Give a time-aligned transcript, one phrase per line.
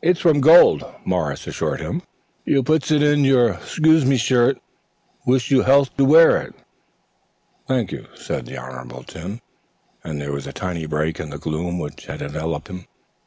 [0.00, 2.00] "It's from gold," Morris assured him.
[2.46, 4.56] "You puts it in your 'scuse me shirt.
[5.26, 6.54] Wish you health to wear it."
[7.68, 9.42] "Thank you," said the Honorable Tim,
[10.02, 12.86] and there was a tiny break in the gloom which had enveloped him.